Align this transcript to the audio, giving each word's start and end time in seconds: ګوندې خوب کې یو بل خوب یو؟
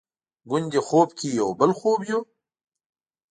ګوندې 0.49 0.79
خوب 0.87 1.09
کې 1.17 1.27
یو 1.39 1.49
بل 1.59 1.71
خوب 1.79 1.99
یو؟ 2.09 2.19